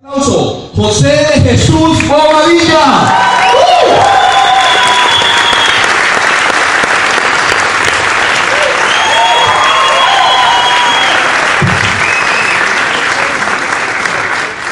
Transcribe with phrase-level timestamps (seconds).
[0.00, 3.18] José de Jesús Bobadilla.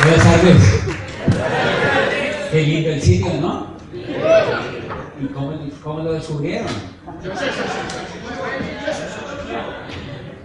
[0.01, 0.56] Buenas tardes.
[2.52, 3.66] Qué lindo el sitio, ¿no?
[5.20, 6.68] ¿Y cómo, cómo lo descubrieron?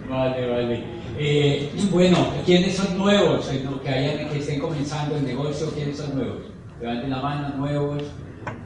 [0.09, 1.00] Vale, vale.
[1.23, 2.17] Eh, bueno,
[2.47, 3.47] ¿quiénes son nuevos?
[3.51, 6.45] Eh, que, hayan, que estén comenzando el negocio, ¿quiénes son nuevos?
[6.79, 8.01] Levanten la mano, nuevos.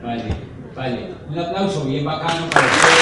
[0.02, 0.24] Vale,
[0.74, 1.10] vale.
[1.30, 2.96] Un aplauso bien bacano para ustedes.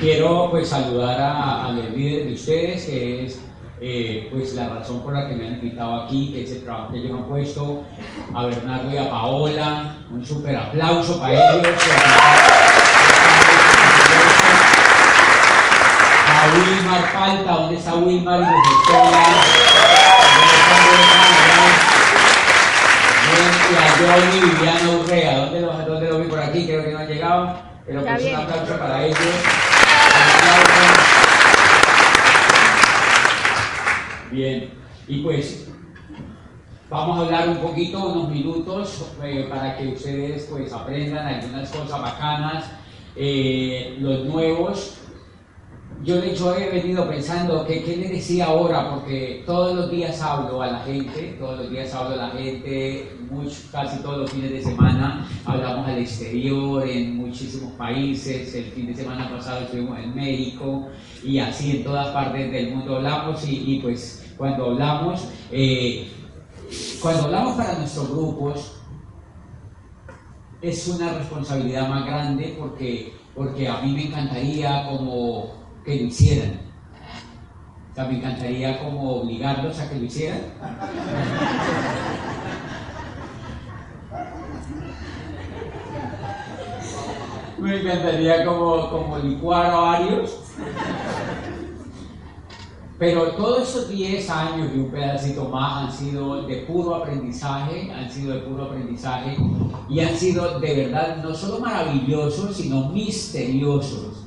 [0.00, 3.40] Quiero pues saludar a, al líder de ustedes, que es
[3.80, 6.92] eh, pues la razón por la que me han invitado aquí, que es el trabajo
[6.92, 7.82] que ellos han puesto,
[8.32, 11.66] a Bernardo y a Paola, un súper aplauso para ellos.
[16.42, 18.40] A Wilmar Falta, ¿dónde está Wilmar
[23.70, 26.66] y a Johnny Viviana Urrea, ¿dónde lo, ¿dónde lo vi por aquí?
[26.66, 29.18] Creo que no han llegado, pero pues un aplauso para ellos.
[34.32, 34.70] Bien,
[35.06, 35.68] y pues
[36.90, 42.02] vamos a hablar un poquito, unos minutos, eh, para que ustedes pues aprendan algunas cosas
[42.02, 42.64] bacanas,
[43.14, 45.01] eh, los nuevos.
[46.04, 50.20] Yo de hecho he venido pensando que qué le decía ahora, porque todos los días
[50.20, 53.08] hablo a la gente, todos los días hablo a la gente,
[53.70, 58.96] casi todos los fines de semana hablamos al exterior, en muchísimos países, el fin de
[58.96, 60.88] semana pasado estuvimos en México
[61.22, 66.10] y así en todas partes del mundo hablamos y pues cuando hablamos, eh,
[67.00, 68.72] cuando hablamos para nuestros grupos,
[70.60, 76.60] es una responsabilidad más grande porque, porque a mí me encantaría como que lo hicieran.
[77.90, 80.40] O sea, me encantaría como obligarlos a que lo hicieran.
[87.58, 90.42] me encantaría como, como licuar a varios
[93.02, 98.08] pero todos esos 10 años y un pedacito más han sido de puro aprendizaje, han
[98.08, 99.36] sido de puro aprendizaje
[99.88, 104.21] y han sido de verdad no solo maravillosos, sino misteriosos.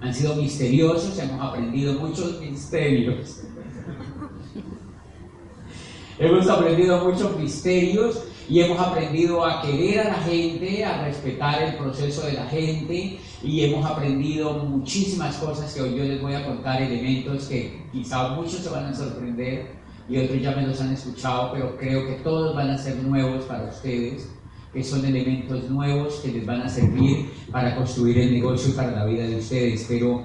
[0.00, 3.42] Han sido misteriosos, hemos aprendido muchos misterios.
[6.18, 11.76] hemos aprendido muchos misterios y hemos aprendido a querer a la gente, a respetar el
[11.76, 16.44] proceso de la gente y hemos aprendido muchísimas cosas que hoy yo les voy a
[16.44, 20.92] contar, elementos que quizá muchos se van a sorprender y otros ya me los han
[20.92, 24.28] escuchado, pero creo que todos van a ser nuevos para ustedes,
[24.82, 29.04] son elementos nuevos que les van a servir para construir el negocio y para la
[29.04, 29.86] vida de ustedes.
[29.88, 30.24] Pero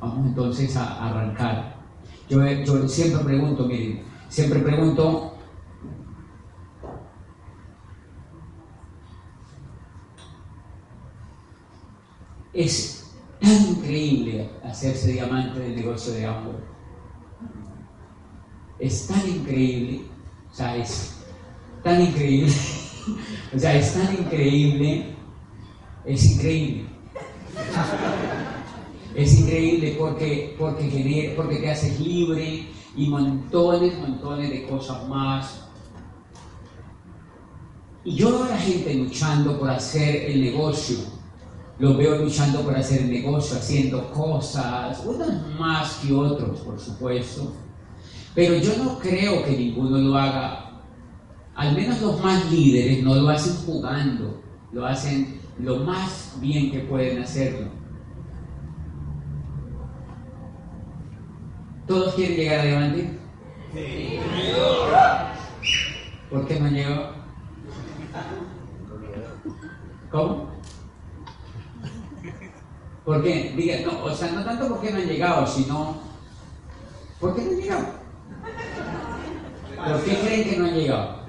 [0.00, 1.74] vamos entonces a arrancar.
[2.28, 2.40] Yo,
[2.88, 5.34] siempre pregunto, miren, siempre pregunto,
[12.54, 16.60] Es tan increíble hacerse diamante del negocio de amor.
[18.78, 20.02] Es tan increíble,
[20.50, 21.16] o sea, es
[21.82, 22.52] tan increíble,
[23.54, 25.14] o sea, es tan increíble,
[26.04, 26.86] es increíble.
[29.14, 32.66] Es increíble porque, porque, porque te haces libre
[32.96, 35.68] y montones, montones de cosas más.
[38.04, 41.14] Y yo veo a la gente luchando por hacer el negocio
[41.78, 45.28] los veo luchando por hacer el negocio, haciendo cosas, unos
[45.58, 47.52] más que otros, por supuesto.
[48.34, 50.63] Pero yo no creo que ninguno lo haga,
[51.54, 54.42] al menos los más líderes no lo hacen jugando,
[54.72, 57.68] lo hacen lo más bien que pueden hacerlo.
[61.86, 63.18] ¿Todos quieren llegar adelante?
[63.72, 64.18] Sí.
[66.30, 67.12] ¿Por qué no llegó?
[70.10, 70.54] ¿Cómo?
[73.04, 73.52] ¿Por qué?
[73.56, 75.98] Diga, no, o sea, no tanto porque no han llegado, sino
[77.20, 77.86] ¿por qué no han llegado?
[79.76, 81.23] ¿Por qué creen que no han llegado?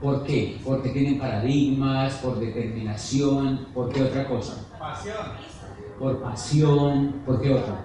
[0.00, 0.60] ¿Por qué?
[0.64, 4.66] Porque tienen paradigmas, por determinación, ¿por qué otra cosa?
[4.78, 5.16] Pasión.
[5.98, 7.84] Por pasión, ¿por qué otra?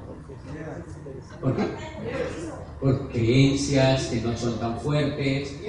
[2.79, 5.59] ¿Por creencias que no son tan fuertes,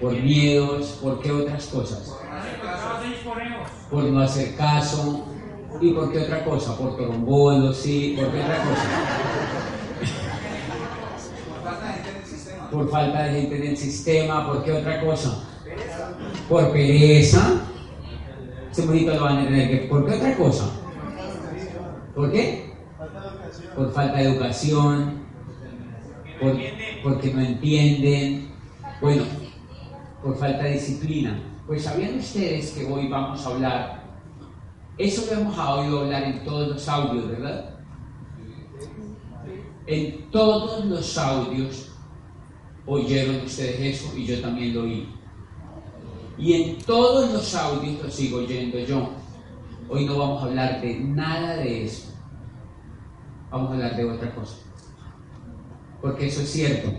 [0.00, 2.16] por miedos, por qué otras cosas.
[3.90, 5.26] Por no hacer caso.
[5.80, 6.76] ¿Y por qué otra cosa?
[6.76, 8.82] Por trombolos, sí, ¿por qué otra cosa?
[12.70, 15.48] Por falta de gente en el sistema, ¿por qué otra cosa?
[16.48, 17.60] Por pereza.
[18.70, 20.70] Ese bonito lo van a tener ¿Por qué otra cosa?
[22.14, 22.72] ¿Por qué?
[23.76, 25.22] Por falta de educación,
[26.40, 26.56] por,
[27.02, 28.50] porque no entienden,
[29.00, 29.24] bueno,
[30.22, 31.38] por falta de disciplina.
[31.66, 34.02] Pues sabían ustedes que hoy vamos a hablar,
[34.98, 37.70] eso lo hemos oído hablar en todos los audios, ¿verdad?
[39.86, 41.92] En todos los audios
[42.86, 45.08] oyeron ustedes eso y yo también lo oí.
[46.42, 49.10] Y en todos los audios lo sigo oyendo yo.
[49.88, 52.12] Hoy no vamos a hablar de nada de eso.
[53.48, 54.56] Vamos a hablar de otra cosa.
[56.00, 56.90] Porque eso es cierto.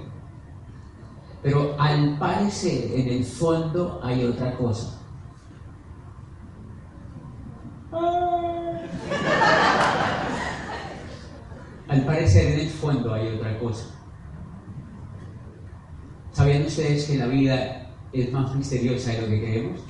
[1.42, 5.02] Pero al parecer, en el fondo hay otra cosa.
[11.90, 13.88] Al parecer, en el fondo hay otra cosa.
[16.32, 17.83] ¿Sabían ustedes que la vida
[18.14, 19.82] es más misteriosa de lo que creemos?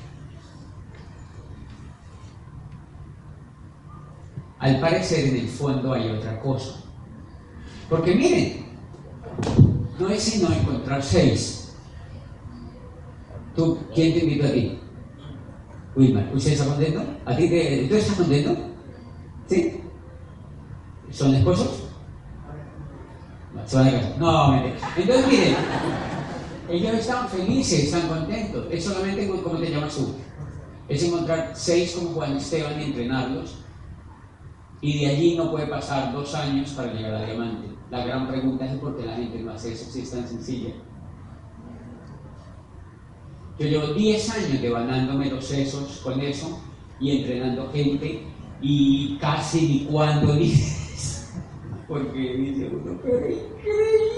[4.60, 6.76] Al parecer, en el fondo hay otra cosa.
[7.90, 8.66] Porque miren,
[10.00, 11.76] no es sino encontrar seis.
[13.56, 14.80] ¿Tú, ¿Quién te invitó a ti?
[15.96, 17.04] Wilmar, ¿usted está contento?
[17.26, 18.56] ¿A ti te, ¿Tú estás contento?
[19.48, 19.82] ¿Sí?
[21.12, 21.84] ¿Son esposos?
[24.18, 24.76] No, mire.
[24.98, 25.56] Entonces, miren,
[26.70, 28.68] ellos están felices, están contentos.
[28.72, 30.16] Es solamente como te llamas tú.
[30.88, 33.60] Es encontrar seis como Juan Esteban y entrenarlos.
[34.82, 37.68] Y de allí no puede pasar dos años para llegar a diamante.
[37.90, 40.74] La gran pregunta es por qué la gente no hace eso si es tan sencilla.
[43.60, 46.60] Yo llevo 10 años devanándome los sesos con eso
[47.00, 48.24] y entrenando gente
[48.62, 51.34] y casi ni cuando dices,
[51.88, 54.13] porque dice uno, pero increíble.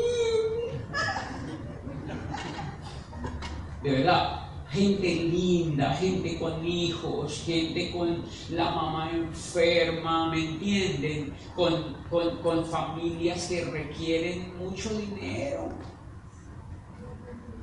[3.86, 4.40] De verdad,
[4.72, 11.32] gente linda, gente con hijos, gente con la mamá enferma, ¿me entienden?
[11.56, 15.70] Con, con, familias que requieren mucho dinero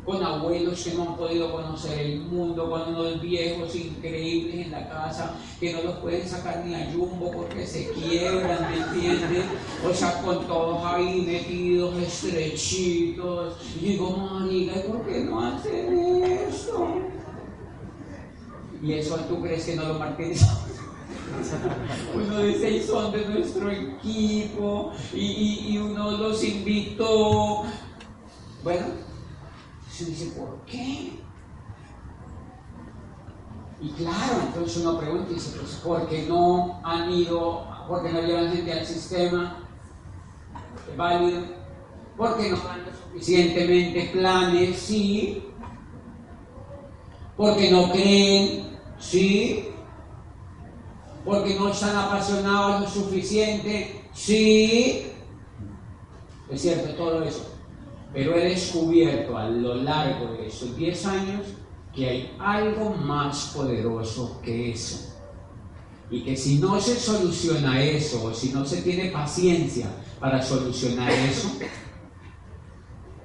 [0.04, 4.88] con abuelos que no han podido conocer el mundo, con unos viejos increíbles en la
[4.88, 9.44] casa que no los pueden sacar ni a Jumbo porque se quiebran, ¿me entienden?
[9.88, 13.56] O sea, con todos ahí metidos, estrechitos.
[13.81, 16.96] Y digo, marica, ¿por qué no hacen eso?
[18.82, 20.72] Y eso tú crees que no lo martirizamos.
[22.14, 27.62] uno de seis son de nuestro equipo y uno los invitó.
[28.64, 28.87] Bueno,
[29.92, 31.20] se dice, ¿por qué?
[33.80, 38.12] Y claro, entonces uno pregunta y dice, pues ¿por qué no han ido, por qué
[38.12, 39.58] no llevan gente al sistema
[40.96, 41.42] válido?
[42.16, 44.78] ¿Por qué no dan suficientemente planes?
[44.78, 45.44] Sí.
[47.36, 49.68] Porque no creen, sí.
[51.24, 55.12] Porque no están apasionados lo suficiente, sí.
[56.50, 57.51] Es cierto, todo eso.
[58.12, 61.40] Pero he descubierto a lo largo de esos 10 años
[61.94, 65.14] que hay algo más poderoso que eso.
[66.10, 69.86] Y que si no se soluciona eso, o si no se tiene paciencia
[70.20, 71.58] para solucionar eso,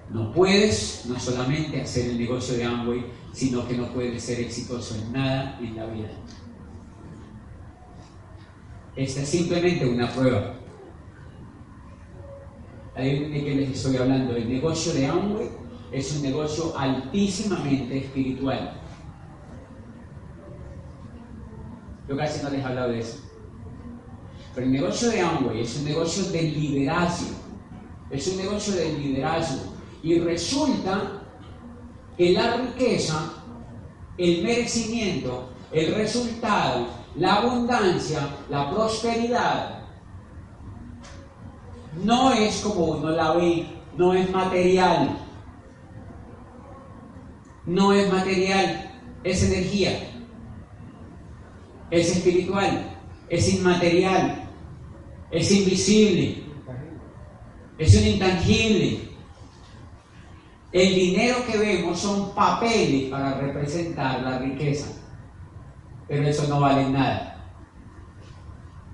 [0.09, 4.95] no puedes no solamente hacer el negocio de Amway, sino que no puedes ser exitoso
[4.95, 6.09] en nada en la vida.
[8.95, 10.56] Esta es simplemente una prueba
[13.03, 14.35] de que les estoy hablando.
[14.35, 15.49] El negocio de Amway
[15.91, 18.81] es un negocio altísimamente espiritual.
[22.09, 23.19] Yo casi no les he hablado de eso.
[24.55, 27.35] Pero el negocio de Amway es un negocio de liderazgo.
[28.09, 29.73] Es un negocio de liderazgo.
[30.01, 31.21] Y resulta
[32.17, 33.33] que la riqueza,
[34.17, 39.86] el merecimiento, el resultado, la abundancia, la prosperidad,
[42.03, 43.65] no es como uno la ve,
[43.97, 45.17] no es material.
[47.65, 48.91] No es material,
[49.23, 49.91] es energía.
[51.89, 52.97] Es espiritual,
[53.29, 54.49] es inmaterial,
[55.31, 56.43] es invisible,
[57.77, 59.07] es un intangible.
[60.73, 65.01] El dinero que vemos son papeles para representar la riqueza,
[66.09, 67.41] pero eso no vale nada.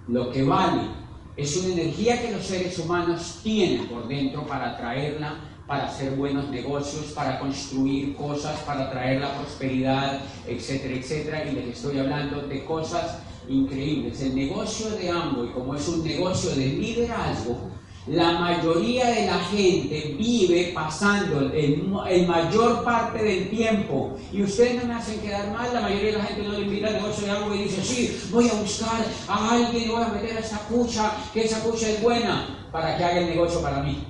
[0.08, 1.03] Lo que vale
[1.36, 6.50] Es una energía que los seres humanos tienen por dentro para atraerla, para hacer buenos
[6.50, 11.46] negocios, para construir cosas, para traer la prosperidad, etcétera, etcétera.
[11.46, 14.22] Y les estoy hablando de cosas increíbles.
[14.22, 17.73] El negocio de Amway, como es un negocio de liderazgo,
[18.08, 21.88] la mayoría de la gente vive pasando el,
[22.28, 26.24] mayor parte del tiempo y ustedes no me hacen quedar mal, la mayoría de la
[26.26, 29.52] gente no le invita al negocio de algo y dice, sí, voy a buscar a
[29.52, 33.20] alguien, voy a meter a esa cucha, que esa cucha es buena para que haga
[33.20, 34.06] el negocio para mí.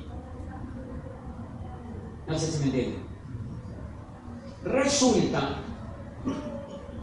[2.28, 3.04] No sé si me entienden.
[4.64, 5.58] Resulta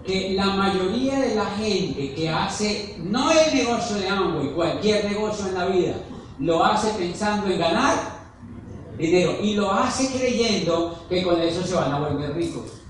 [0.05, 5.47] que la mayoría de la gente que hace, no el negocio de Amway, cualquier negocio
[5.47, 5.95] en la vida,
[6.41, 7.99] lo hace pensando en ganar
[8.99, 12.81] dinero y lo hace creyendo que con eso se van a volver ricos.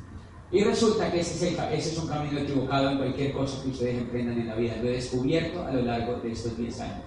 [0.52, 4.48] Y resulta que ese es, un camino equivocado en cualquier cosa que ustedes emprendan en
[4.48, 4.76] la vida.
[4.82, 7.04] Lo he descubierto a lo largo de estos 10 años.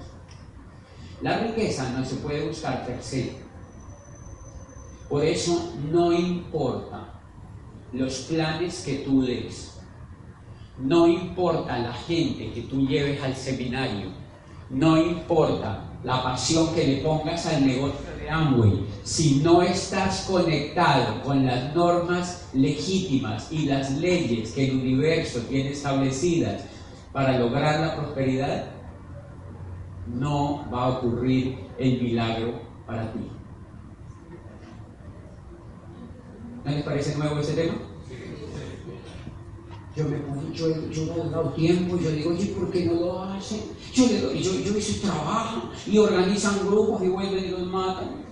[1.22, 3.36] La riqueza no se puede buscar per se.
[5.10, 7.20] Por eso no importa
[7.92, 9.78] los planes que tú des.
[10.78, 14.10] No importa la gente que tú lleves al seminario.
[14.70, 21.22] No importa la pasión que le pongas al negocio de Amway, si no estás conectado
[21.24, 26.64] con las normas legítimas y las leyes que el universo tiene establecidas
[27.12, 28.66] para lograr la prosperidad,
[30.08, 33.30] no va a ocurrir el milagro para ti.
[36.66, 37.76] ¿No les parece nuevo ese tema?
[39.96, 42.94] Yo me pongo, yo, yo no he dado tiempo, yo digo, oye, ¿por qué no
[42.94, 43.62] lo hacen?
[43.94, 48.24] Yo, le doy, yo, yo hice trabajo y organizan grupos y vuelven y los matan.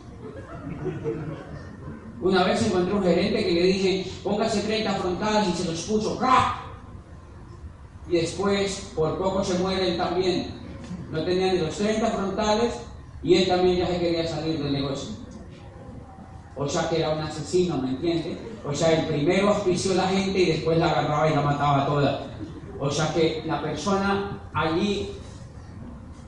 [2.20, 6.20] Una vez encontré un gerente que le dije, póngase 30 frontales y se los puso,
[6.20, 6.62] ¡ra!
[8.08, 10.62] Y después, por poco se muere él también.
[11.12, 12.74] No tenía ni los 30 frontales
[13.22, 15.16] y él también ya se quería salir del negocio.
[16.56, 18.38] O sea que era un asesino, ¿me entiendes?
[18.66, 21.86] O sea, el primero auspició a la gente y después la agarraba y la mataba
[21.86, 22.28] toda.
[22.80, 25.12] O sea que la persona allí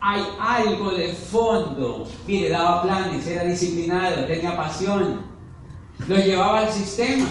[0.06, 2.06] hay algo de fondo.
[2.28, 5.22] Mire, daba planes, era disciplinado, tenía pasión,
[6.06, 7.26] lo llevaba al sistema.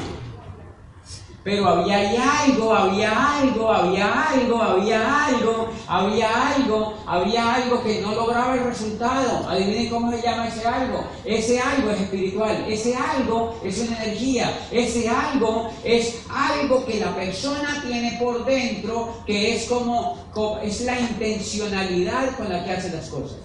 [1.45, 8.15] Pero había algo, había algo, había algo, había algo, había algo, había algo que no
[8.15, 9.49] lograba el resultado.
[9.49, 11.05] Adivinen cómo se llama ese algo.
[11.25, 17.15] Ese algo es espiritual, ese algo es una energía, ese algo es algo que la
[17.15, 20.19] persona tiene por dentro, que es como,
[20.63, 23.39] es la intencionalidad con la que hace las cosas.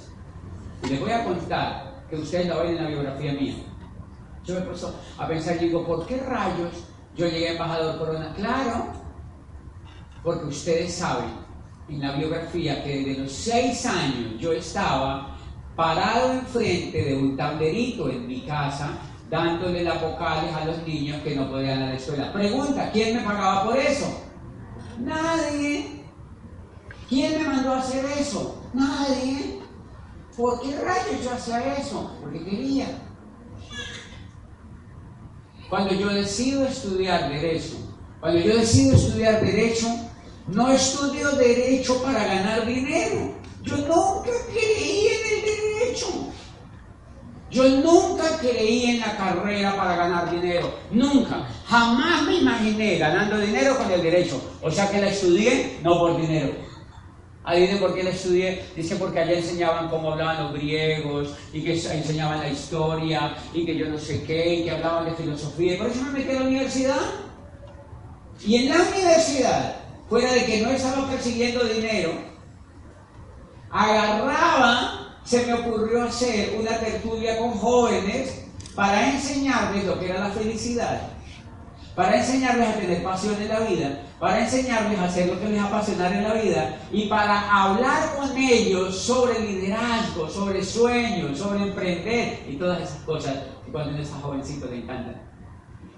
[0.83, 3.55] Y les voy a contar que ustedes lo ven en la biografía mía.
[4.45, 6.71] Yo me puesto a pensar digo, ¿por qué rayos
[7.17, 8.85] yo llegué a embajador Corona, claro,
[10.23, 11.46] porque ustedes saben
[11.89, 15.37] en la biografía que desde los seis años yo estaba
[15.75, 18.97] parado enfrente de un tablerito en mi casa
[19.29, 22.31] dándole las vocales a los niños que no podían a la escuela.
[22.31, 24.21] Pregunta, ¿quién me pagaba por eso?
[24.99, 26.03] Nadie.
[27.09, 28.61] ¿Quién me mandó a hacer eso?
[28.73, 29.59] Nadie.
[30.35, 32.17] ¿Por qué rayos yo hacía eso?
[32.21, 32.87] Porque quería.
[35.69, 37.75] Cuando yo decido estudiar derecho,
[38.21, 39.87] cuando yo decido estudiar derecho,
[40.47, 43.33] no estudio derecho para ganar dinero.
[43.63, 46.07] Yo nunca creí en el derecho.
[47.49, 50.73] Yo nunca creí en la carrera para ganar dinero.
[50.91, 51.47] Nunca.
[51.65, 54.41] Jamás me imaginé ganando dinero con el derecho.
[54.61, 56.53] O sea que la estudié no por dinero.
[57.43, 58.65] Adivinen por qué la estudié.
[58.75, 63.77] Dice porque allá enseñaban cómo hablaban los griegos y que enseñaban la historia y que
[63.77, 65.75] yo no sé qué y que hablaban de filosofía.
[65.75, 67.01] Y por eso me metí a la universidad.
[68.45, 72.11] Y en la universidad, fuera de que no estaba persiguiendo dinero,
[73.69, 78.45] agarraba, se me ocurrió hacer una tertulia con jóvenes
[78.75, 81.17] para enseñarles lo que era la felicidad
[81.97, 85.59] para enseñarles a tener pasión en la vida, para enseñarles a hacer lo que les
[85.59, 92.45] apasiona en la vida y para hablar con ellos sobre liderazgo, sobre sueños, sobre emprender
[92.47, 93.33] y todas esas cosas
[93.65, 95.19] que cuando uno está jovencito le encantan.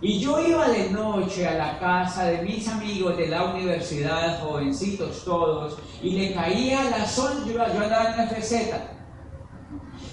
[0.01, 5.25] Y yo iba de noche a la casa de mis amigos de la universidad, jovencitos
[5.25, 8.73] todos, y le caía a las 11, yo, andaba en la FZ,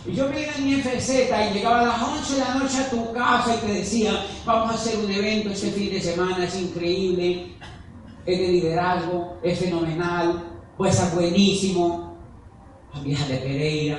[0.07, 1.11] y yo me iba en mi FZ
[1.51, 4.73] y llegaba a las 11 de la noche a tu casa y te decía, vamos
[4.73, 7.57] a hacer un evento este fin de semana, es increíble,
[8.25, 10.45] es de liderazgo, es fenomenal,
[10.77, 12.17] puede ser buenísimo.
[12.93, 13.99] Las viejas de Pereira.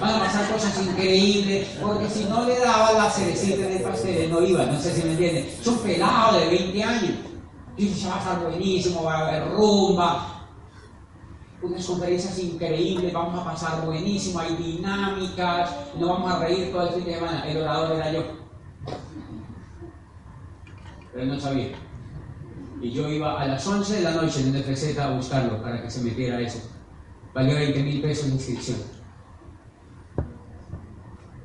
[0.00, 4.42] Van a pasar cosas increíbles, porque si no le daba la cerecita del pastel, no
[4.42, 5.48] iba, no sé si me entienden.
[5.62, 7.14] Son pelados de 20 años.
[7.76, 10.34] Dice, va a estar buenísimo, va a haber rumba,
[11.64, 16.94] unas conferencias increíbles, vamos a pasar buenísimo, hay dinámicas, nos vamos a reír todo el
[16.94, 17.48] fin de semana.
[17.48, 18.22] El orador era yo.
[21.12, 21.68] Pero él no sabía.
[22.80, 25.82] Y yo iba a las 11 de la noche en el FZ a buscarlo para
[25.82, 26.58] que se metiera eso.
[27.32, 28.78] Valió 20 mil pesos de inscripción.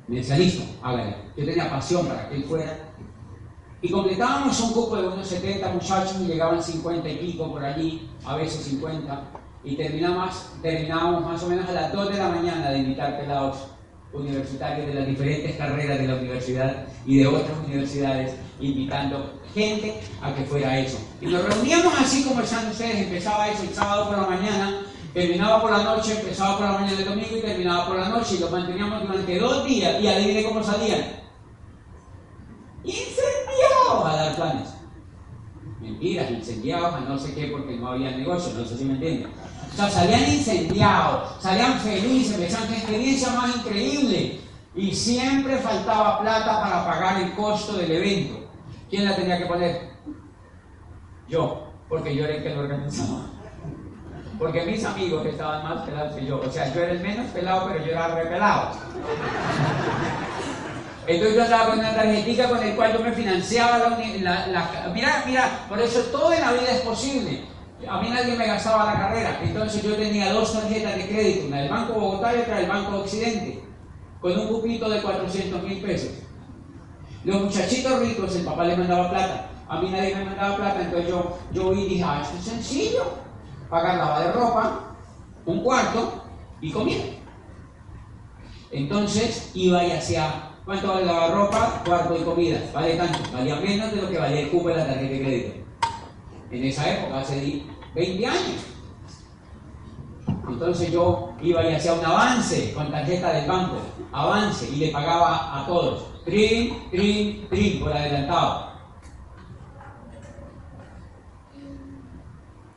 [0.09, 1.15] Me decía, listo, hágale.
[1.37, 2.77] Yo tenía pasión para que él fuera.
[3.79, 8.09] Y completábamos un grupo de unos 70 muchachos y llegaban 50 y pico por allí,
[8.25, 9.23] a veces 50.
[9.63, 13.67] Y terminamos, terminábamos más o menos a las 2 de la mañana de invitar pelados
[14.11, 20.33] universitarios de las diferentes carreras de la universidad y de otras universidades, invitando gente a
[20.33, 20.97] que fuera eso.
[21.21, 24.81] Y nos reuníamos así están ustedes, empezaba eso el sábado por la mañana,
[25.13, 28.35] terminaba por la noche, empezaba por la mañana del domingo y terminaba por la noche
[28.35, 31.19] y lo manteníamos durante dos días y adivine cómo salían.
[32.83, 34.69] Incendiados a dar planes.
[35.81, 39.31] Mentiras, incendiados a no sé qué porque no había negocio, no sé si me entienden.
[39.71, 44.39] O sea, salían incendiados, salían felices, decían que experiencia más increíble.
[44.75, 48.47] Y siempre faltaba plata para pagar el costo del evento.
[48.89, 49.89] ¿Quién la tenía que poner?
[51.27, 53.38] Yo, porque yo era el que lo organizaba.
[54.39, 57.67] Porque mis amigos estaban más pelados que yo, o sea, yo era el menos pelado,
[57.67, 58.71] pero yo era repelado.
[61.05, 65.23] Entonces yo andaba con una tarjetita con el cual yo me financiaba la, la, Mira,
[65.25, 67.43] mira, por eso todo en la vida es posible.
[67.87, 71.61] A mí nadie me gastaba la carrera, entonces yo tenía dos tarjetas de crédito, una
[71.61, 73.63] del Banco Bogotá y otra del Banco Occidente,
[74.21, 76.11] con un cupito de 400 mil pesos.
[77.25, 81.09] Los muchachitos ricos, el papá les mandaba plata, a mí nadie me mandaba plata, entonces
[81.09, 83.28] yo, yo vi y dije, ah, esto es sencillo,
[83.69, 84.79] pagar lava de ropa,
[85.45, 86.23] un cuarto
[86.61, 87.03] y comida.
[88.71, 91.81] Entonces iba y hacía, ¿cuánto vale lavar ropa?
[91.85, 94.85] Cuarto y comida, vale tanto, valía menos de lo que valía el cupo de la
[94.85, 95.59] tarjeta de crédito
[96.51, 98.65] en esa época, hace 20 años.
[100.47, 103.77] Entonces yo iba y hacía un avance con tarjeta del banco,
[104.11, 108.68] avance, y le pagaba a todos, trin, trin, trin, por adelantado.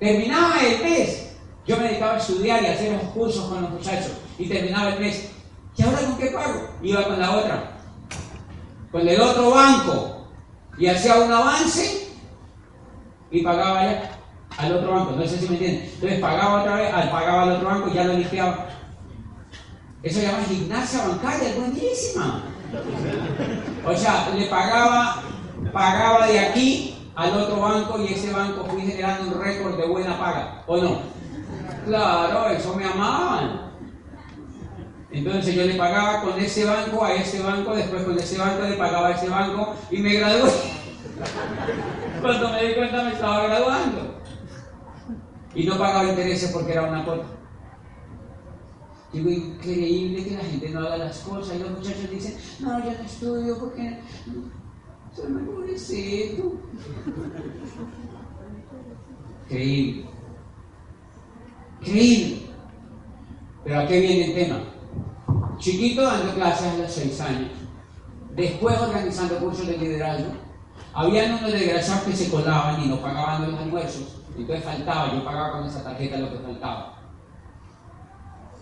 [0.03, 1.31] Terminaba el mes,
[1.65, 4.99] yo me dedicaba a estudiar y hacer los cursos con los muchachos, y terminaba el
[4.99, 5.31] mes.
[5.77, 6.71] ¿Y ahora con qué pago?
[6.83, 7.71] Iba con la otra,
[8.91, 10.27] con el otro banco,
[10.77, 12.09] y hacía un avance
[13.31, 14.19] y pagaba ya
[14.59, 15.13] al otro banco.
[15.13, 15.85] No sé si me entienden.
[15.95, 18.67] Entonces pagaba otra vez, pagaba al otro banco y ya lo limpiaba.
[20.03, 22.43] Eso se llama gimnasia bancaria, es buenísima.
[23.87, 25.23] O sea, le pagaba,
[25.73, 30.19] pagaba de aquí al otro banco y ese banco fui generando un récord de buena
[30.19, 30.99] paga, ¿o no?
[31.85, 33.73] Claro, eso me amaban.
[35.11, 38.77] Entonces yo le pagaba con ese banco a ese banco, después con ese banco le
[38.77, 40.51] pagaba a ese banco y me gradué.
[42.23, 44.23] Cuando me di cuenta me estaba graduando.
[45.55, 47.25] Y no pagaba intereses porque era una cosa.
[49.13, 51.57] Digo, increíble que la gente no haga las cosas.
[51.57, 54.01] Y los muchachos dicen, no, yo no estudio porque
[55.15, 56.53] soy muy pobrecito.
[59.45, 60.09] Increíble.
[61.81, 62.43] Increíble.
[63.65, 64.61] Pero ¿a qué viene el tema?
[65.59, 67.51] Chiquito dando clases a los seis años.
[68.35, 70.33] Después organizando cursos de liderazgo
[70.95, 74.17] habían unos desgraciados que se colaban y no pagaban los almuerzos.
[74.37, 76.99] Entonces faltaba, yo pagaba con esa tarjeta lo que faltaba.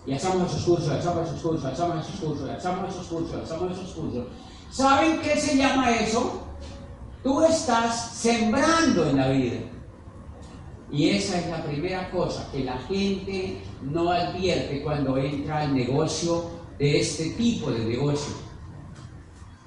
[0.06, 3.94] Y hacemos esos cursos, hacemos esos cursos, hacemos esos cursos, hacemos esos cursos, hacemos esos
[3.94, 4.26] cursos.
[4.70, 6.46] ¿Saben qué se llama eso?
[7.22, 9.58] Tú estás sembrando en la vida.
[10.90, 16.50] Y esa es la primera cosa que la gente no advierte cuando entra al negocio
[16.78, 18.34] de este tipo de negocio.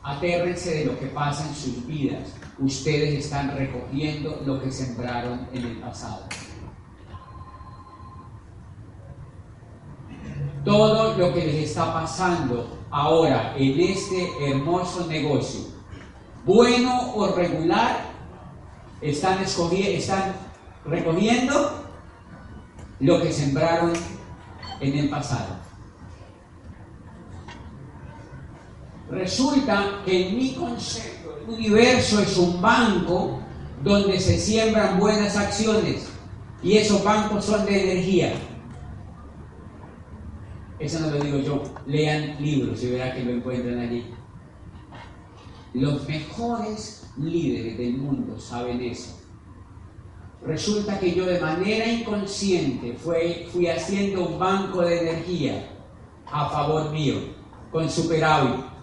[0.04, 5.66] Atérrense de lo que pasa en sus vidas ustedes están recogiendo lo que sembraron en
[5.66, 6.26] el pasado.
[10.64, 15.62] Todo lo que les está pasando ahora en este hermoso negocio,
[16.46, 18.14] bueno o regular,
[19.02, 19.40] están,
[20.86, 21.84] recogiendo
[23.00, 23.94] lo que sembraron
[24.80, 25.56] en el pasado.
[29.10, 33.40] Resulta que en mi concepto, universo es un banco
[33.84, 36.08] donde se siembran buenas acciones
[36.62, 38.34] y esos bancos son de energía.
[40.84, 41.64] Eso no lo digo yo.
[41.88, 44.06] Lean libros y verán que lo encuentran allí.
[45.74, 49.18] Los mejores líderes del mundo saben eso.
[50.46, 55.70] Resulta que yo de manera inconsciente fui, haciendo un banco de energía
[56.30, 57.16] a favor mío,
[57.72, 58.74] con superávit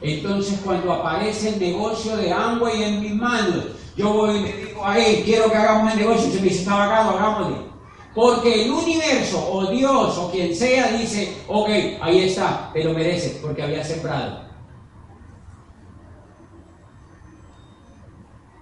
[0.00, 4.84] entonces cuando aparece el negocio de Amway en mis manos, yo voy y le digo
[4.84, 7.71] a él, quiero que hagamos el negocio, se me dice, está bacano, hagámosle.
[8.14, 11.68] Porque el universo o Dios o quien sea dice, ok,
[12.00, 14.42] ahí está, te lo mereces porque había sembrado.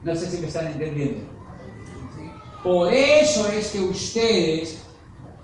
[0.02, 1.28] No sé si me están entendiendo.
[2.62, 4.82] Por eso es que ustedes,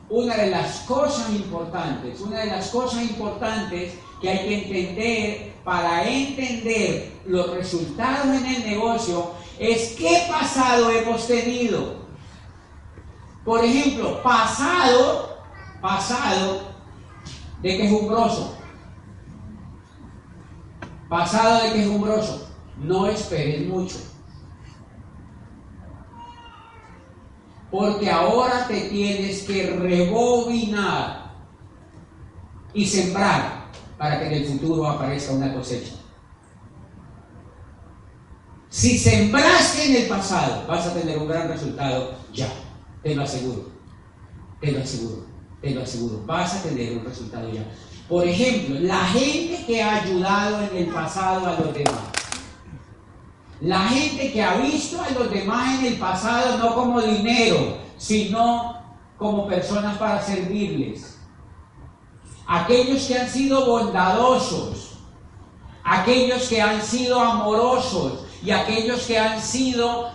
[0.08, 6.08] una de las cosas importantes, una de las cosas importantes que hay que entender para
[6.08, 12.05] entender los resultados en el negocio es qué pasado hemos tenido.
[13.46, 15.38] Por ejemplo, pasado,
[15.80, 16.62] pasado
[17.62, 18.58] de quejumbroso.
[21.08, 22.48] Pasado de quejumbroso.
[22.76, 23.98] No esperes mucho.
[27.70, 31.30] Porque ahora te tienes que rebobinar
[32.74, 35.94] y sembrar para que en el futuro aparezca una cosecha.
[38.68, 42.48] Si sembraste en el pasado, vas a tener un gran resultado ya,
[43.06, 43.70] te lo aseguro,
[44.60, 45.26] te lo aseguro,
[45.60, 47.64] te lo aseguro, vas a tener un resultado ya.
[48.08, 52.00] Por ejemplo, la gente que ha ayudado en el pasado a los demás,
[53.60, 58.74] la gente que ha visto a los demás en el pasado no como dinero, sino
[59.16, 61.16] como personas para servirles.
[62.44, 64.98] Aquellos que han sido bondadosos,
[65.84, 70.10] aquellos que han sido amorosos y aquellos que han sido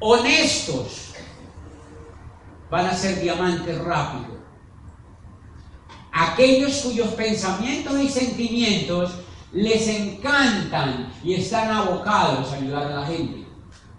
[0.00, 1.11] honestos,
[2.72, 4.38] van a ser diamantes rápidos.
[6.10, 9.12] Aquellos cuyos pensamientos y sentimientos
[9.52, 13.46] les encantan y están abocados a ayudar a la gente,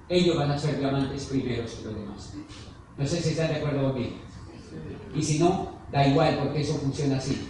[0.09, 2.33] ellos van a ser diamantes primeros que los demás.
[2.97, 4.15] No sé si están de acuerdo conmigo.
[5.13, 7.49] Y si no, da igual porque eso funciona así.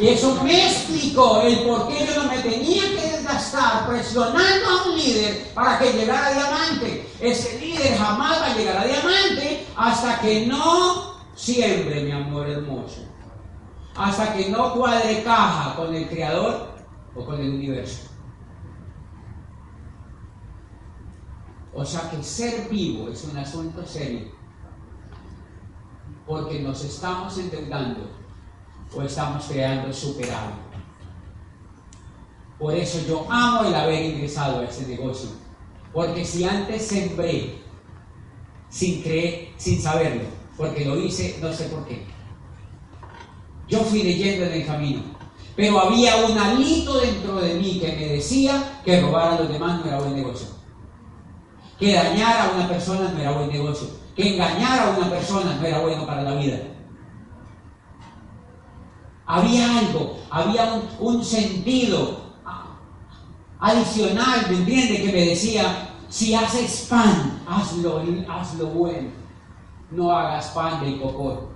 [0.00, 4.88] Y eso me explicó el por qué yo no me tenía que desgastar presionando a
[4.88, 7.06] un líder para que llegara diamante.
[7.20, 13.14] Ese líder jamás va a llegar a diamante hasta que no siembre, mi amor hermoso
[13.96, 16.74] hasta que no cuadre caja con el Creador
[17.14, 18.08] o con el universo.
[21.72, 24.32] O sea que ser vivo es un asunto serio,
[26.26, 28.10] porque nos estamos endeudando
[28.94, 30.56] o estamos creando superávit.
[32.58, 35.30] Por eso yo amo el haber ingresado a ese negocio,
[35.92, 37.62] porque si antes sembré
[38.68, 40.24] sin creer, sin saberlo,
[40.56, 42.14] porque lo hice, no sé por qué
[43.68, 45.02] yo fui leyendo en el camino.
[45.56, 49.80] Pero había un alito dentro de mí que me decía que robar a los demás
[49.80, 50.48] no era buen negocio.
[51.78, 53.88] Que dañar a una persona no era buen negocio.
[54.14, 56.58] Que engañar a una persona no era bueno para la vida.
[59.26, 62.20] Había algo, había un, sentido
[63.58, 65.02] adicional, ¿me entiende?
[65.02, 69.08] Que me decía, si haces pan, hazlo, hazlo bueno.
[69.90, 71.54] No hagas pan de cocor.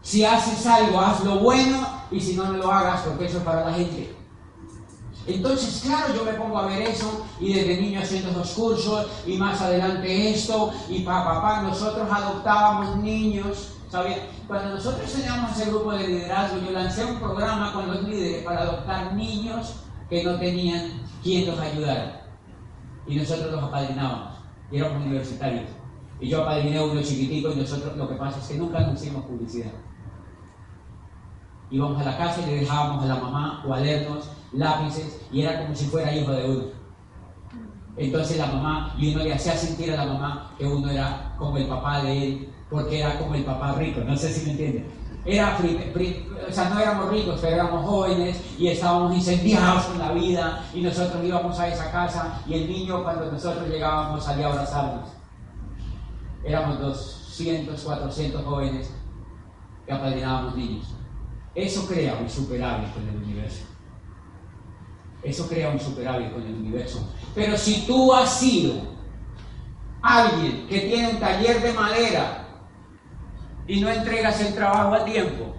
[0.00, 3.68] Si haces algo, hazlo bueno y si no, no lo hagas porque eso es para
[3.68, 4.15] la gente.
[5.26, 9.36] Entonces, claro, yo me pongo a ver eso y desde niño haciendo esos cursos y
[9.36, 13.72] más adelante esto y papá, papá, nosotros adoptábamos niños.
[13.88, 14.28] ¿sabía?
[14.46, 18.62] Cuando nosotros teníamos ese grupo de liderazgo, yo lancé un programa con los líderes para
[18.62, 19.76] adoptar niños
[20.08, 22.26] que no tenían quien los ayudara.
[23.06, 24.34] Y nosotros los apadrinábamos.
[24.70, 25.70] Y éramos universitarios.
[26.20, 29.00] Y yo apadriné a uno chiquitico y nosotros lo que pasa es que nunca nos
[29.00, 29.72] hicimos publicidad
[31.70, 35.74] íbamos a la casa y le dejábamos a la mamá cuadernos, lápices, y era como
[35.74, 36.64] si fuera hijo de uno.
[37.96, 41.56] Entonces la mamá, y uno le hacía sentir a la mamá que uno era como
[41.56, 44.86] el papá de él, porque era como el papá rico, no sé si me entienden.
[45.24, 50.64] Era, o sea, no éramos ricos, pero éramos jóvenes y estábamos incendiados con la vida
[50.72, 55.08] y nosotros íbamos a esa casa y el niño cuando nosotros llegábamos salía a abrazarnos.
[56.44, 58.94] Éramos 200, 400 jóvenes
[59.84, 60.86] que apadrinábamos niños.
[61.56, 63.64] Eso crea un superávit con el universo.
[65.26, 67.12] Eso crea un superávit con el universo.
[67.34, 68.74] Pero si tú has sido
[70.00, 72.46] alguien que tiene un taller de madera
[73.66, 75.56] y no entregas el trabajo a tiempo,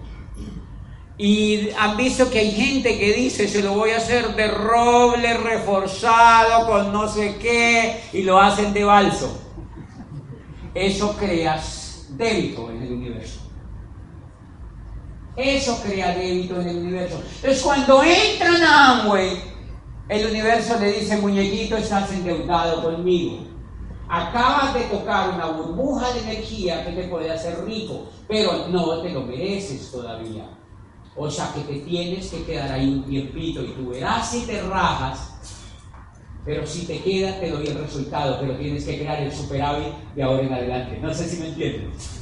[1.18, 5.34] y han visto que hay gente que dice, se lo voy a hacer de roble
[5.34, 9.38] reforzado con no sé qué, y lo hacen de balso.
[10.74, 13.40] Eso creas débito en el universo.
[15.36, 17.22] Eso crea débito en el universo.
[17.36, 19.47] Entonces cuando entran a Amway,
[20.08, 23.40] el universo le dice, muñequito, estás endeudado conmigo.
[24.08, 29.10] Acabas de tocar una burbuja de energía que te puede hacer rico, pero no te
[29.10, 30.48] lo mereces todavía.
[31.14, 34.62] O sea que te tienes que quedar ahí un tiempito y tú verás si te
[34.62, 35.34] rajas
[36.44, 40.22] Pero si te queda, te doy el resultado, pero tienes que crear el superávit de
[40.22, 40.98] ahora en adelante.
[41.02, 42.20] No sé si me entiendes.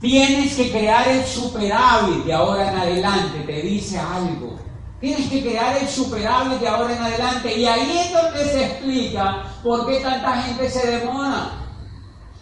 [0.00, 4.69] Tienes que crear el superávit de ahora en adelante, te dice algo.
[5.00, 7.56] Tienes que crear el superávit de ahora en adelante.
[7.56, 11.52] Y ahí es donde se explica por qué tanta gente se demora.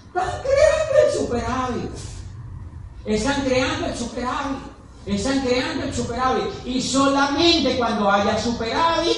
[0.07, 1.91] Están creando el superávit.
[3.05, 4.59] Están creando el superávit.
[5.07, 6.67] Están creando el superávit.
[6.67, 9.17] Y solamente cuando haya superávit,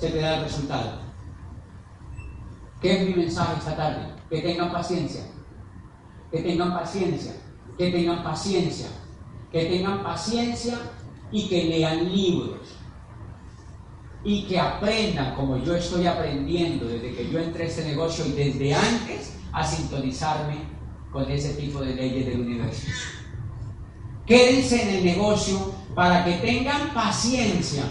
[0.00, 1.00] se te da el resultado.
[2.80, 4.14] ¿Qué es mi mensaje esta tarde?
[4.28, 5.22] Que tengan paciencia
[6.30, 7.32] que tengan paciencia,
[7.78, 8.88] que tengan paciencia,
[9.52, 10.78] que tengan paciencia
[11.32, 12.76] y que lean libros
[14.24, 18.32] y que aprendan como yo estoy aprendiendo desde que yo entré a este negocio y
[18.32, 20.56] desde antes a sintonizarme
[21.12, 22.88] con ese tipo de leyes del universo.
[24.26, 27.84] Quédense en el negocio para que tengan paciencia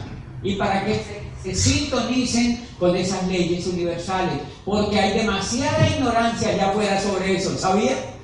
[0.43, 1.01] y para que
[1.41, 8.14] se sintonicen con esas leyes universales, porque hay demasiada ignorancia allá afuera sobre eso, ¿sabía?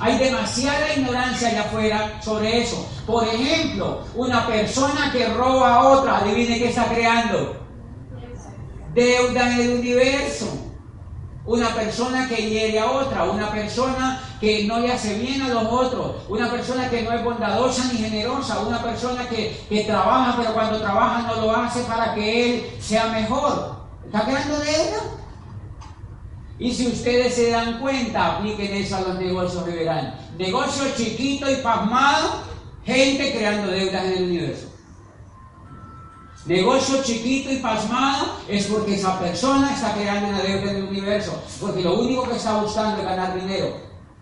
[0.00, 2.88] Hay demasiada ignorancia allá afuera sobre eso.
[3.06, 7.56] Por ejemplo, una persona que roba a otra, adivine qué está creando.
[8.94, 10.46] Deuda en el universo.
[11.44, 15.64] Una persona que hiere a otra, una persona que no le hace bien a los
[15.64, 20.54] otros, una persona que no es bondadosa ni generosa, una persona que, que trabaja pero
[20.54, 23.76] cuando trabaja no lo hace para que él sea mejor.
[24.06, 25.19] ¿Está creando deuda?
[26.60, 30.12] Y si ustedes se dan cuenta, apliquen eso a los negocios de verano.
[30.36, 32.42] Negocio chiquito y pasmado,
[32.84, 34.66] gente creando deudas en el universo.
[36.44, 41.42] Negocio chiquito y pasmado es porque esa persona está creando una deuda en el universo.
[41.62, 43.78] Porque lo único que está buscando es ganar dinero.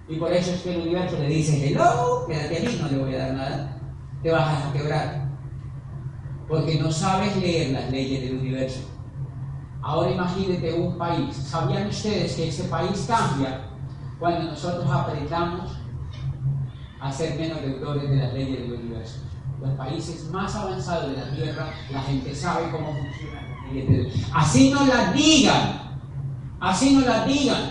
[0.09, 3.15] Y por eso es que el universo le dice, hello, quédate aquí, no le voy
[3.17, 3.81] a dar nada.
[4.23, 5.29] Te vas a quebrar.
[6.47, 8.81] Porque no sabes leer las leyes del universo.
[9.89, 11.35] Ahora imagínate un país.
[11.35, 13.71] ¿Sabían ustedes que ese país cambia
[14.19, 15.79] cuando nosotros aprendamos
[17.01, 19.21] a ser menos deudores de las leyes del universo?
[19.63, 24.71] Los países más avanzados de la Tierra, la gente sabe cómo funcionan las leyes Así
[24.71, 25.99] no las digan,
[26.61, 27.71] así no las digan.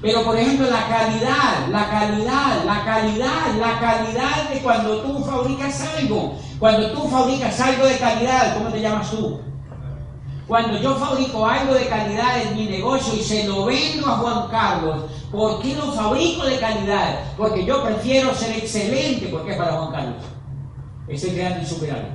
[0.00, 5.86] Pero por ejemplo la calidad, la calidad, la calidad, la calidad de cuando tú fabricas
[5.98, 6.38] algo.
[6.58, 9.49] Cuando tú fabricas algo de calidad, ¿cómo te llamas tú?
[10.50, 14.48] Cuando yo fabrico algo de calidad en mi negocio y se lo vendo a Juan
[14.50, 17.20] Carlos, ¿por qué lo fabrico de calidad?
[17.36, 20.24] Porque yo prefiero ser excelente porque es para Juan Carlos.
[21.06, 22.08] Estoy creando insuperable.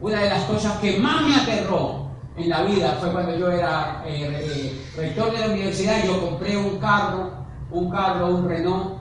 [0.00, 4.04] Una de las cosas que más me aterró en la vida fue cuando yo era
[4.06, 7.32] eh, eh, rector de la universidad y yo compré un carro,
[7.72, 9.00] un carro, un Renault.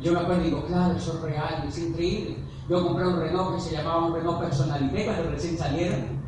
[0.00, 2.38] Yo me acuerdo y digo, claro, eso es real, es increíble.
[2.68, 6.24] Yo compré un Renault que se llamaba un Renault Personalité cuando recién salieron.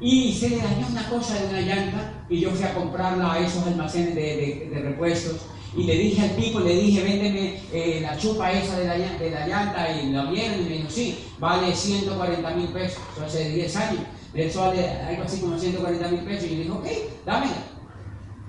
[0.00, 3.40] Y se le dañó una cosa de una llanta y yo fui a comprarla a
[3.40, 5.46] esos almacenes de, de, repuestos.
[5.76, 9.30] Y le dije al tipo, le dije, véndeme eh, la chupa esa de la, de
[9.30, 13.00] la llanta y la vieron y me dijo, sí, vale 140 mil pesos.
[13.16, 14.02] Eso hace 10 años.
[14.34, 16.44] Eso vale algo así como 140 mil pesos.
[16.44, 16.86] Y yo dije, ok,
[17.26, 17.56] dámela.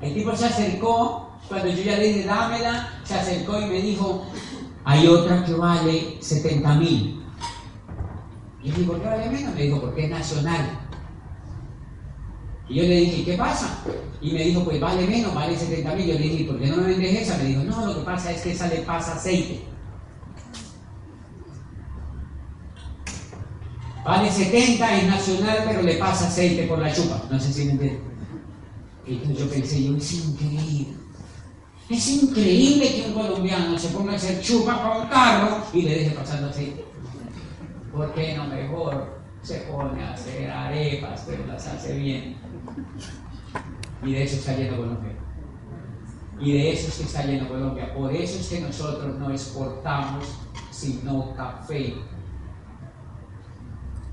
[0.01, 4.25] El tipo se acercó, cuando yo ya le dije, dámela, se acercó y me dijo,
[4.85, 7.23] hay otra que vale 70 mil.
[8.61, 9.55] Y yo dije, ¿por qué vale menos?
[9.55, 10.79] Me dijo, porque es nacional.
[12.67, 13.83] Y yo le dije, ¿qué pasa?
[14.21, 16.05] Y me dijo, pues vale menos, vale 70 mil.
[16.05, 17.37] Yo le dije, ¿por qué no me vendes esa?
[17.37, 19.61] Me dijo, no, lo que pasa es que esa le pasa aceite.
[24.03, 27.21] Vale 70, es nacional, pero le pasa aceite por la chupa.
[27.29, 28.01] No sé si me entiendes.
[29.05, 30.98] Entonces yo pensé, yo, es increíble.
[31.89, 35.95] Es increíble que un colombiano se ponga a hacer chupa con un carro y le
[35.95, 36.85] deje pasando aceite.
[37.91, 42.37] ¿Por qué no mejor se pone a hacer arepas, pero las hace bien?
[44.03, 45.13] Y de eso está lleno Colombia.
[46.39, 47.91] Y de eso es que está lleno Colombia.
[47.95, 50.25] Por eso es que nosotros no exportamos
[50.69, 51.95] sino café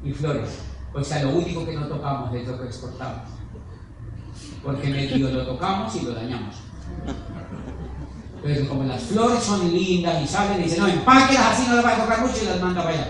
[0.02, 0.60] y flores.
[0.94, 3.28] O sea, lo único que no tocamos es lo que exportamos.
[4.64, 6.56] Porque medio lo tocamos y lo dañamos.
[8.46, 11.94] Entonces, como las flores son lindas y salen, dicen, no, empáquelas así, no las va
[11.94, 13.08] a tocar mucho y las manda para allá.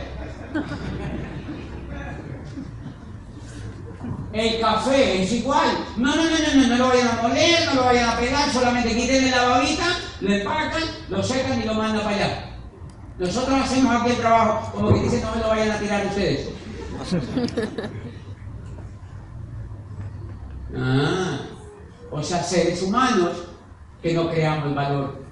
[4.33, 5.85] El café es igual.
[5.99, 8.51] No, no, no, no, no, no lo vayan a moler, no lo vayan a pegar,
[8.51, 9.85] solamente quiten la babita,
[10.23, 12.57] lo empacan, lo secan y lo mandan para allá.
[13.19, 16.49] Nosotros hacemos aquí el trabajo, como que dicen, no me lo vayan a tirar ustedes.
[20.79, 21.39] Ah,
[22.11, 23.45] o sea, seres humanos
[24.03, 25.26] que no creamos el valor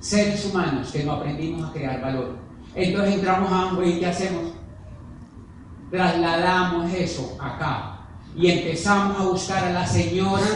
[0.00, 2.36] seres humanos que no aprendimos a crear valor.
[2.74, 4.60] Entonces entramos a Amway y ¿qué hacemos?
[5.90, 7.98] trasladamos eso acá
[8.36, 10.46] y empezamos a buscar a la señora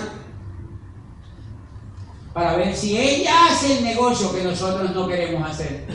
[2.33, 5.87] para ver si ella hace el negocio que nosotros no queremos hacer.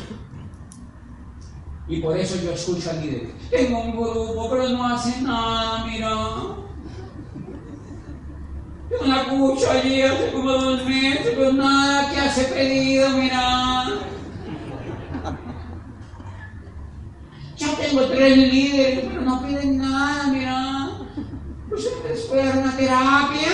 [1.88, 3.34] Y por eso yo escucho al líder.
[3.50, 6.16] Tengo un grupo, pero no hace nada, mira.
[8.90, 13.86] Tengo una cucha allí hace como dos meses, pero nada que hace pedido, mira.
[17.56, 20.90] Ya tengo tres líderes, pero no piden nada, mira.
[21.70, 23.50] Pues les puede dar una terapia.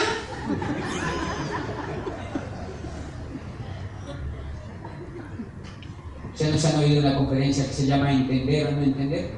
[6.31, 9.31] ¿Ustedes nos han oído una conferencia que se llama Entender o no entender?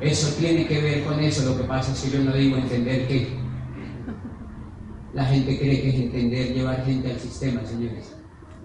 [0.00, 1.48] Eso tiene que ver con eso.
[1.48, 3.47] Lo que pasa es que yo no digo entender qué.
[5.18, 8.14] La gente cree que es entender llevar gente al sistema, señores.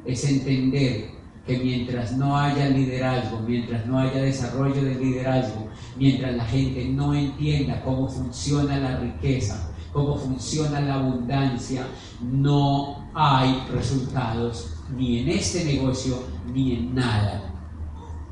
[0.06, 1.10] Es entender
[1.48, 7.16] que mientras no haya liderazgo, mientras no haya desarrollo del liderazgo, mientras la gente no
[7.16, 11.88] entienda cómo funciona la riqueza, cómo funciona la abundancia,
[12.22, 16.22] no hay resultados ni en este negocio
[16.54, 17.52] ni en nada.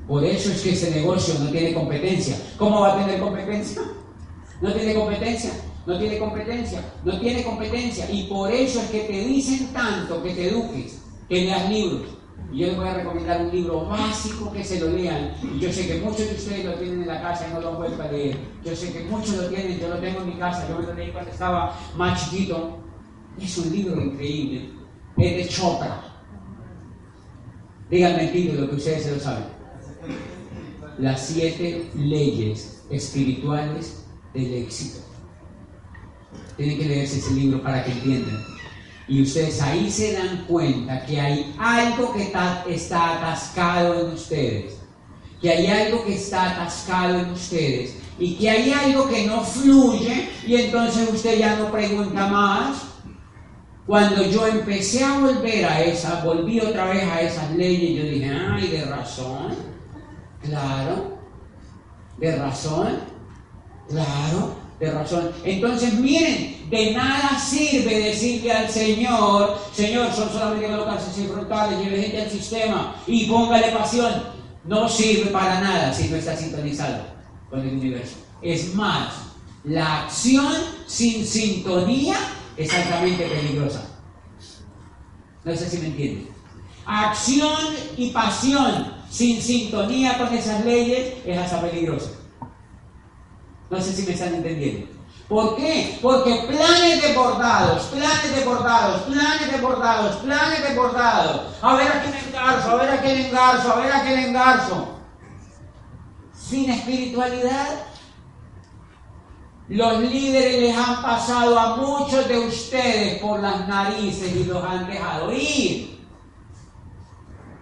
[0.07, 2.37] Por eso es que ese negocio no tiene competencia.
[2.59, 3.81] ¿Cómo va a tener competencia?
[4.61, 5.53] No tiene competencia,
[5.85, 8.09] no tiene competencia, no tiene competencia.
[8.11, 12.17] Y por eso es que te dicen tanto que te eduques, que leas libros.
[12.51, 15.33] Y yo les voy a recomendar un libro básico que se lo lean.
[15.59, 17.77] Yo sé que muchos de ustedes lo tienen en la casa y no lo han
[17.77, 18.37] vuelto a leer.
[18.63, 20.93] Yo sé que muchos lo tienen, yo lo tengo en mi casa, yo me lo
[20.93, 22.79] leí cuando estaba más chiquito.
[23.39, 24.69] Es un libro increíble.
[25.17, 26.03] Es de Chopra.
[27.89, 29.45] Díganme el título que ustedes se lo saben.
[30.97, 35.10] Las siete leyes espirituales del éxito.
[36.61, 38.45] Tienen que leerse ese libro para que entiendan.
[39.07, 42.21] Y ustedes ahí se dan cuenta que hay algo que
[42.75, 44.77] está, atascado en ustedes.
[45.41, 47.97] Que hay algo que está atascado en ustedes.
[48.19, 50.29] Y que hay algo que no fluye.
[50.45, 52.83] Y entonces usted ya no pregunta más.
[53.87, 58.29] Cuando yo empecé a volver a esa, volví otra vez a esas leyes, yo dije,
[58.29, 59.55] ay, de razón,
[60.43, 61.17] claro,
[62.19, 62.99] de razón,
[63.89, 65.31] claro, de razón.
[65.43, 72.01] Entonces, miren, de nada sirve decirle al Señor, Señor, son solamente colocarse sin frontales, lleve
[72.01, 74.11] gente al sistema y póngale pasión.
[74.65, 77.03] No sirve para nada si no está sintonizado
[77.49, 78.15] con el universo.
[78.41, 79.13] Es más,
[79.63, 80.51] la acción
[80.87, 82.15] sin sintonía
[82.57, 83.87] es altamente peligrosa.
[85.43, 86.27] No sé si me entienden.
[86.87, 87.57] Acción
[87.97, 92.20] y pasión sin sintonía con esas leyes es hasta peligrosa.
[93.71, 94.85] No sé si me están entendiendo.
[95.29, 95.97] ¿Por qué?
[96.01, 101.41] Porque planes de bordados, planes de bordados, planes de bordados, planes de bordados.
[101.61, 104.87] A ver a quién engarzo, a ver a quién engarzo, a ver a quién engarzo.
[106.33, 107.85] Sin espiritualidad,
[109.69, 114.85] los líderes les han pasado a muchos de ustedes por las narices y los han
[114.85, 115.97] dejado ir.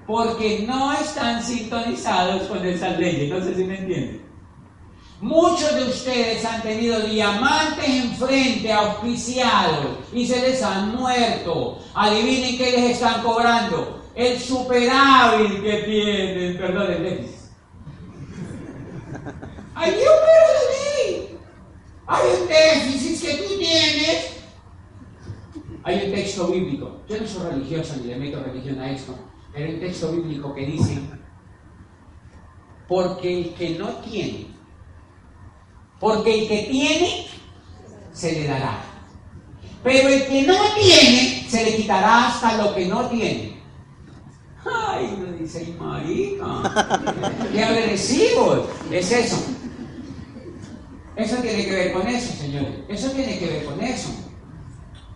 [0.07, 3.29] Porque no están sintonizados con esas leyes.
[3.29, 4.28] No sé si me entienden.
[5.21, 11.79] Muchos de ustedes han tenido diamantes enfrente, auspiciados, y se les han muerto.
[11.93, 14.01] Adivinen qué les están cobrando.
[14.15, 17.39] El superávit que tienen, perdón, el déficit.
[19.75, 20.13] ¡Ay, Dios
[21.29, 21.39] mío!
[22.07, 24.31] Hay un déficit que tú tienes.
[25.83, 27.01] Hay un texto bíblico.
[27.09, 29.15] Yo no soy religioso ni le meto religión a esto.
[29.53, 30.99] Pero hay un texto bíblico que dice,
[32.87, 34.47] porque el que no tiene,
[35.99, 37.27] porque el que tiene,
[38.13, 38.83] se le dará.
[39.83, 43.59] Pero el que no tiene, se le quitará hasta lo que no tiene.
[44.65, 46.93] Ay, me dice, marica,
[47.51, 48.67] qué agresivos.
[48.91, 49.37] Es eso.
[51.15, 52.75] Eso tiene que ver con eso, señores.
[52.87, 54.09] Eso tiene que ver con eso.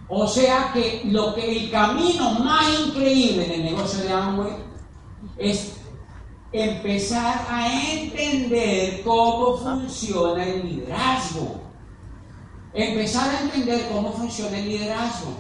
[0.08, 4.52] O sea que lo que el camino más increíble en el negocio de Amway
[5.38, 5.73] es
[6.52, 8.13] empezar a entender
[9.02, 11.62] cómo funciona el liderazgo.
[12.73, 15.31] Empezar a entender cómo funciona el liderazgo.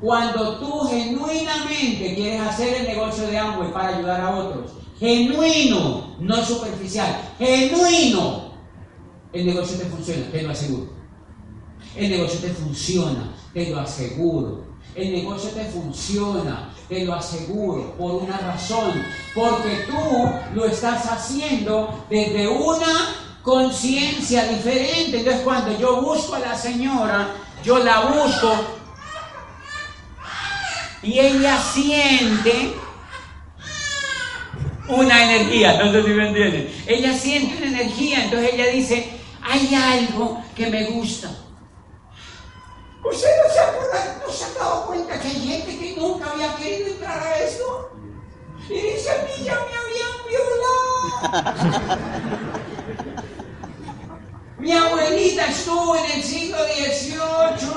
[0.00, 6.36] Cuando tú genuinamente quieres hacer el negocio de Amway para ayudar a otros, genuino, no
[6.44, 8.50] superficial, genuino,
[9.32, 11.00] el negocio te funciona, te lo aseguro.
[11.96, 14.64] El negocio te funciona, te lo aseguro.
[14.94, 19.02] El negocio te funciona, te lo aseguro, por una razón.
[19.34, 25.18] Porque tú lo estás haciendo desde una conciencia diferente.
[25.18, 27.28] Entonces cuando yo busco a la señora,
[27.64, 28.52] yo la busco
[31.02, 32.74] y ella siente
[34.88, 36.84] una energía, no sé si me entienden.
[36.86, 39.08] Ella siente una energía, entonces ella dice,
[39.40, 41.30] hay algo que me gusta.
[43.04, 46.54] ¿Usted no se acuerda, no se ha dado cuenta que hay gente que nunca había
[46.56, 47.90] querido entrar a esto?
[48.68, 51.98] Y dice, a mí ya me habían violado.
[54.58, 57.72] Mi abuelita estuvo en el siglo XVIII,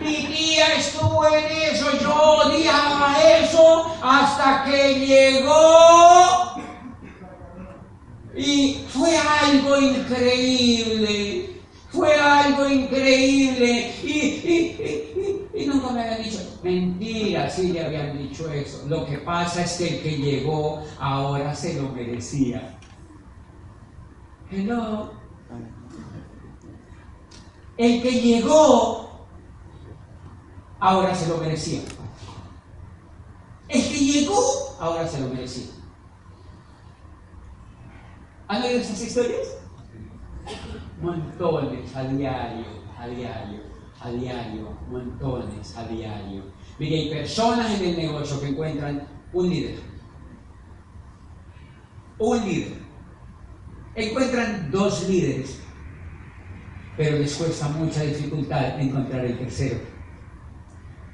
[0.00, 6.54] mi tía estuvo en eso, yo odiaba eso hasta que llegó
[8.34, 11.17] y fue algo increíble,
[12.70, 13.92] increíble.
[14.02, 18.84] Y, y, nunca me habían dicho, mentira, sí le habían dicho eso.
[18.88, 22.78] Lo que pasa es que el que llegó ahora se lo merecía.
[24.50, 25.12] Hello.
[27.76, 29.28] El que llegó
[30.80, 31.80] ahora se lo merecía.
[33.68, 35.72] El que llegó ahora se lo merecía.
[38.48, 39.58] ¿Han oído esas historias?
[41.00, 42.64] Montones a diario,
[42.98, 43.60] a diario,
[44.00, 46.42] a diario, montones a diario.
[46.78, 49.78] Mire, hay personas en el negocio que encuentran un líder.
[52.18, 52.72] Un líder.
[53.94, 55.60] Encuentran dos líderes,
[56.96, 59.80] pero les cuesta mucha dificultad encontrar el tercero.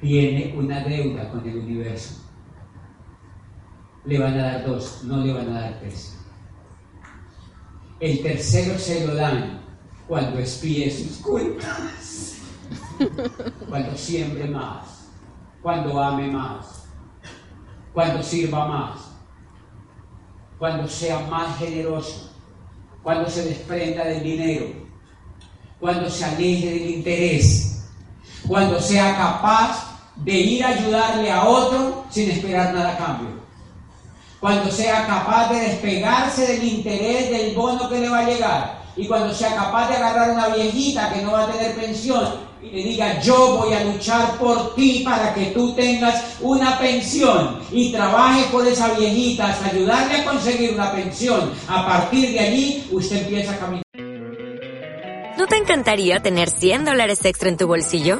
[0.01, 2.23] Tiene una deuda con el universo.
[4.05, 6.14] Le van a dar dos, no le van a dar tres.
[7.99, 9.61] El tercero se lo dan
[10.05, 12.35] cuando espíe sus cuentas,
[13.69, 15.07] cuando siembre más,
[15.61, 16.83] cuando ame más,
[17.93, 18.99] cuando sirva más,
[20.59, 22.31] cuando sea más generoso,
[23.01, 24.65] cuando se desprenda del dinero,
[25.79, 27.89] cuando se aleje del interés,
[28.45, 33.44] cuando sea capaz de ir a ayudarle a otro sin esperar nada a cambio
[34.45, 39.07] cuando sea capaz de despegarse del interés del bono que le va a llegar y
[39.07, 42.27] cuando sea capaz de agarrar una viejita que no va a tener pensión
[42.61, 47.59] y le diga yo voy a luchar por ti para que tú tengas una pensión
[47.71, 51.51] y trabaje por esa viejita hasta ayudarle a conseguir una pensión.
[51.67, 53.83] A partir de allí usted empieza a caminar.
[55.39, 58.19] ¿No te encantaría tener 100 dólares extra en tu bolsillo?